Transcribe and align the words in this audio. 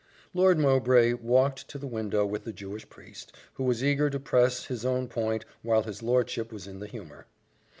Lord 0.33 0.57
Mowbray 0.57 1.13
walked 1.13 1.67
to 1.67 1.77
the 1.77 1.85
window 1.85 2.25
with 2.25 2.43
the 2.43 2.51
Jewish 2.51 2.89
priest, 2.89 3.33
who 3.53 3.63
was 3.63 3.83
eager 3.83 4.09
to 4.09 4.19
press 4.19 4.65
his 4.65 4.83
own 4.83 5.07
point 5.07 5.45
while 5.61 5.83
his 5.83 6.01
lordship 6.01 6.51
was 6.51 6.65
in 6.65 6.79
the 6.79 6.87
humour. 6.87 7.27